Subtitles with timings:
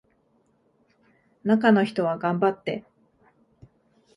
[1.43, 2.83] 中の人は頑張って